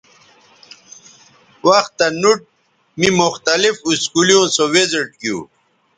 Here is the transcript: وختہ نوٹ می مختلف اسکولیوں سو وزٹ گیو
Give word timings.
وختہ 1.67 2.07
نوٹ 2.21 2.39
می 2.99 3.07
مختلف 3.21 3.75
اسکولیوں 3.91 4.45
سو 4.55 4.63
وزٹ 4.73 5.07
گیو 5.21 5.37